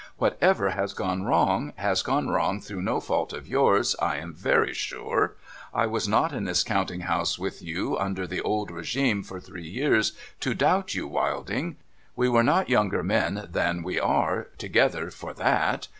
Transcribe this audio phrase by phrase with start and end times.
[0.17, 4.33] 'What ever has gone wrong, has gone wrong through no fault of yours, I am
[4.33, 5.35] very sure.
[5.75, 9.67] I was not in this counting house with you, under the old rcgitne, for three
[9.67, 11.05] years, to doubt you.
[11.07, 11.75] Wilding.
[12.15, 15.87] We were not younger men than we are, together, for that.